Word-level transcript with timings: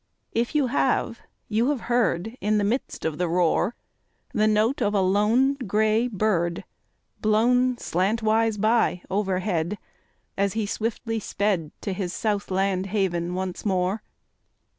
If 0.31 0.55
you 0.55 0.65
have, 0.65 1.19
you 1.47 1.69
have 1.69 1.81
heard 1.81 2.35
In 2.41 2.57
the 2.57 2.63
midst 2.63 3.05
of 3.05 3.19
the 3.19 3.27
roar, 3.27 3.75
The 4.33 4.47
note 4.47 4.81
of 4.81 4.95
a 4.95 4.99
lone 4.99 5.53
gray 5.53 6.07
bird, 6.07 6.63
Blown 7.21 7.77
slantwise 7.77 8.57
by 8.57 9.03
overhead 9.11 9.77
As 10.35 10.53
he 10.53 10.65
swiftly 10.65 11.19
sped 11.19 11.69
To 11.81 11.93
his 11.93 12.13
south 12.13 12.49
land 12.49 12.87
haven 12.87 13.35
once 13.35 13.63
more 13.63 14.01